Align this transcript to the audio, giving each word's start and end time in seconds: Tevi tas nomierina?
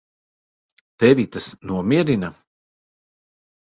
Tevi 1.03 1.25
tas 1.35 1.49
nomierina? 1.73 2.33